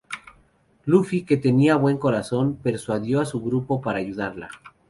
Luffy, 0.85 1.25
que 1.27 1.37
tenía 1.37 1.75
buen 1.75 1.99
corazón, 1.99 2.55
persuadió 2.55 3.21
a 3.21 3.25
su 3.27 3.39
grupo 3.39 3.81
para 3.81 3.99
ayudarla. 3.99 4.49